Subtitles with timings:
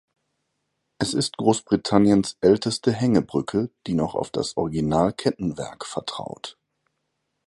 [0.97, 6.57] Es ist Großbritanniens älteste Hängebrücke, die noch auf das Original-Kettenwerk vertraut.